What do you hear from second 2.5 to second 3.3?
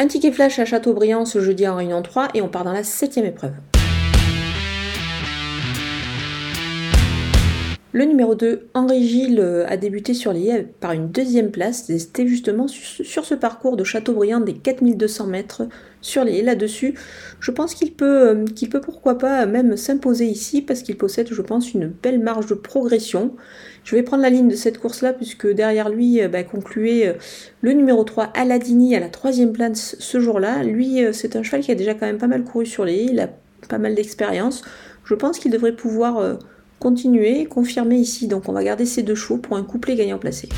dans la septième